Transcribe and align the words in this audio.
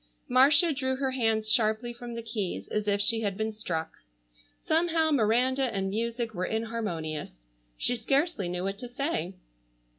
Marcia 0.27 0.73
drew 0.73 0.95
her 0.95 1.11
hands 1.11 1.47
sharply 1.47 1.93
from 1.93 2.15
the 2.15 2.23
keys 2.23 2.67
as 2.69 2.87
if 2.87 2.99
she 2.99 3.21
had 3.21 3.37
been 3.37 3.51
struck. 3.51 3.97
Somehow 4.59 5.11
Miranda 5.11 5.71
and 5.71 5.89
music 5.91 6.33
were 6.33 6.47
inharmonious. 6.47 7.45
She 7.77 7.95
scarcely 7.95 8.49
knew 8.49 8.63
what 8.63 8.79
to 8.79 8.87
say. 8.87 9.35